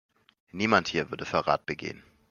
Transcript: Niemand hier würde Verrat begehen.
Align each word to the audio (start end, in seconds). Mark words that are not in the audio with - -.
Niemand 0.53 0.87
hier 0.87 1.11
würde 1.11 1.25
Verrat 1.25 1.67
begehen. 1.67 2.01